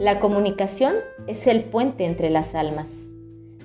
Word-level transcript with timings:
La 0.00 0.18
comunicación 0.18 0.94
es 1.26 1.46
el 1.46 1.62
puente 1.62 2.06
entre 2.06 2.30
las 2.30 2.54
almas. 2.54 2.88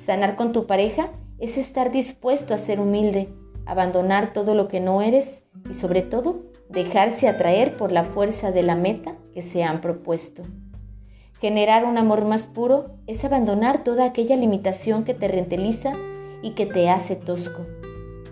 Sanar 0.05 0.35
con 0.35 0.51
tu 0.51 0.67
pareja 0.67 1.13
es 1.39 1.57
estar 1.57 1.93
dispuesto 1.93 2.53
a 2.53 2.57
ser 2.57 2.81
humilde, 2.81 3.29
abandonar 3.65 4.33
todo 4.33 4.53
lo 4.53 4.67
que 4.67 4.81
no 4.81 5.01
eres 5.01 5.43
y 5.71 5.75
sobre 5.75 6.01
todo 6.01 6.41
dejarse 6.67 7.29
atraer 7.29 7.77
por 7.77 7.93
la 7.93 8.03
fuerza 8.03 8.51
de 8.51 8.63
la 8.63 8.75
meta 8.75 9.15
que 9.33 9.41
se 9.41 9.63
han 9.63 9.79
propuesto. 9.79 10.41
Generar 11.39 11.85
un 11.85 11.97
amor 11.97 12.25
más 12.25 12.47
puro 12.47 12.97
es 13.07 13.23
abandonar 13.23 13.85
toda 13.85 14.03
aquella 14.03 14.35
limitación 14.35 15.05
que 15.05 15.13
te 15.13 15.29
renteliza 15.29 15.93
y 16.41 16.51
que 16.51 16.65
te 16.65 16.89
hace 16.89 17.15
tosco. 17.15 17.65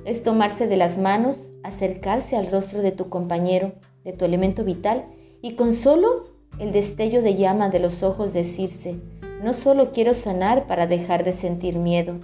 Es 0.04 0.24
tomarse 0.24 0.68
de 0.68 0.76
las 0.76 0.98
manos, 0.98 1.54
acercarse 1.64 2.36
al 2.36 2.52
rostro 2.52 2.82
de 2.82 2.92
tu 2.92 3.08
compañero, 3.08 3.76
de 4.04 4.12
tu 4.12 4.26
elemento 4.26 4.66
vital 4.66 5.06
y 5.42 5.56
con 5.56 5.72
solo 5.72 6.33
el 6.60 6.72
destello 6.72 7.22
de 7.22 7.36
llama 7.36 7.70
de 7.70 7.80
los 7.80 8.04
ojos 8.04 8.34
decirse, 8.34 8.96
no 9.44 9.54
solo 9.54 9.92
quiero 9.92 10.14
sanar 10.14 10.68
para 10.68 10.88
dejar 10.88 11.24
de 11.24 11.34
sentir 11.34 11.78
miedo, 11.78 12.20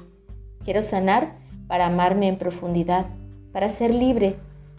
quiero 0.64 0.84
sanar 0.84 1.38
para 1.68 1.88
amarme 1.88 2.28
en 2.28 2.38
profundidad, 2.38 3.08
para 3.52 3.70
ser 3.70 3.94
libre, 3.94 4.36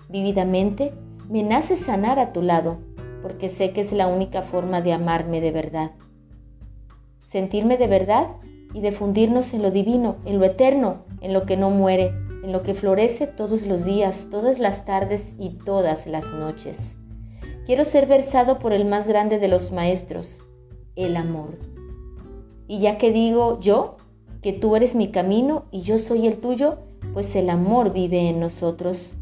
vividamente, 0.09 0.93
me 1.29 1.43
nace 1.43 1.77
sanar 1.77 2.19
a 2.19 2.33
tu 2.33 2.43
lado, 2.43 2.79
porque 3.23 3.49
sé 3.49 3.73
que 3.73 3.81
es 3.81 3.93
la 3.93 4.07
única 4.07 4.43
forma 4.43 4.81
de 4.81 4.93
amarme 4.93 5.41
de 5.41 5.51
verdad. 5.51 5.93
Sentirme 7.27 7.77
de 7.77 7.87
verdad 7.87 8.29
y 8.75 8.81
de 8.81 8.93
fundirnos 8.93 9.53
en 9.53 9.63
lo 9.63 9.71
divino, 9.71 10.17
en 10.25 10.39
lo 10.39 10.47
eterno, 10.47 11.05
en 11.21 11.33
lo 11.33 11.45
que 11.45 11.57
no 11.57 11.71
muere, 11.71 12.13
en 12.43 12.53
lo 12.53 12.63
que 12.63 12.75
florece 12.75 13.27
todos 13.27 13.67
los 13.67 13.85
días, 13.85 14.29
todas 14.31 14.59
las 14.59 14.85
tardes 14.85 15.35
y 15.39 15.51
todas 15.51 16.07
las 16.07 16.27
noches. 16.33 16.97
Quiero 17.71 17.85
ser 17.85 18.07
versado 18.07 18.59
por 18.59 18.73
el 18.73 18.85
más 18.85 19.07
grande 19.07 19.39
de 19.39 19.47
los 19.47 19.71
maestros, 19.71 20.43
el 20.97 21.17
amor. 21.17 21.57
Y 22.67 22.81
ya 22.81 22.99
que 22.99 23.13
digo 23.13 23.61
yo, 23.61 23.97
que 24.43 24.53
tú 24.53 24.75
eres 24.75 24.97
mi 24.97 25.13
camino 25.13 25.67
y 25.71 25.83
yo 25.83 26.01
soy 26.01 26.27
el 26.27 26.39
tuyo, 26.39 26.79
pues 27.13 27.37
el 27.37 27.49
amor 27.49 27.93
vive 27.93 28.29
en 28.29 28.41
nosotros. 28.41 29.15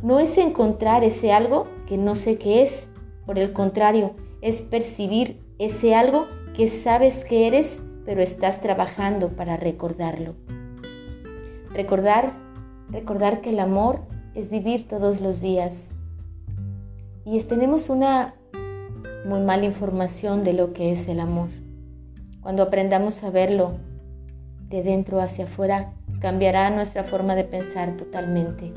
No 0.00 0.20
es 0.20 0.38
encontrar 0.38 1.02
ese 1.02 1.32
algo 1.32 1.66
que 1.88 1.98
no 1.98 2.14
sé 2.14 2.38
qué 2.38 2.62
es, 2.62 2.88
por 3.26 3.36
el 3.36 3.52
contrario, 3.52 4.12
es 4.42 4.62
percibir 4.62 5.42
ese 5.58 5.96
algo 5.96 6.28
que 6.54 6.68
sabes 6.68 7.24
que 7.24 7.48
eres, 7.48 7.80
pero 8.04 8.22
estás 8.22 8.60
trabajando 8.60 9.30
para 9.30 9.56
recordarlo. 9.56 10.36
Recordar, 11.72 12.32
recordar 12.90 13.40
que 13.40 13.50
el 13.50 13.58
amor 13.58 14.02
es 14.36 14.50
vivir 14.50 14.86
todos 14.86 15.20
los 15.20 15.40
días. 15.40 15.97
Y 17.30 17.38
tenemos 17.42 17.90
una 17.90 18.34
muy 19.26 19.40
mala 19.40 19.66
información 19.66 20.44
de 20.44 20.54
lo 20.54 20.72
que 20.72 20.92
es 20.92 21.08
el 21.08 21.20
amor. 21.20 21.50
Cuando 22.40 22.62
aprendamos 22.62 23.22
a 23.22 23.28
verlo 23.28 23.72
de 24.70 24.82
dentro 24.82 25.20
hacia 25.20 25.44
afuera, 25.44 25.92
cambiará 26.22 26.70
nuestra 26.70 27.04
forma 27.04 27.34
de 27.34 27.44
pensar 27.44 27.98
totalmente. 27.98 28.72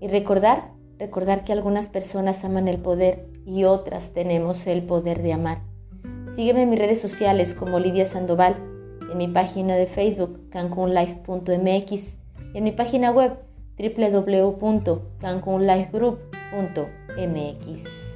Y 0.00 0.08
recordar, 0.08 0.72
recordar 0.98 1.44
que 1.44 1.52
algunas 1.52 1.88
personas 1.88 2.42
aman 2.44 2.66
el 2.66 2.78
poder 2.78 3.28
y 3.46 3.62
otras 3.62 4.12
tenemos 4.12 4.66
el 4.66 4.82
poder 4.82 5.22
de 5.22 5.32
amar. 5.32 5.60
Sígueme 6.34 6.62
en 6.62 6.70
mis 6.70 6.80
redes 6.80 7.00
sociales 7.00 7.54
como 7.54 7.78
Lidia 7.78 8.04
Sandoval, 8.04 8.56
en 9.12 9.16
mi 9.16 9.28
página 9.28 9.76
de 9.76 9.86
Facebook 9.86 10.48
cancunlife.mx 10.50 12.18
y 12.52 12.58
en 12.58 12.64
mi 12.64 12.72
página 12.72 13.12
web 13.12 13.38
www.cancunlifegroup.mx. 16.54 18.13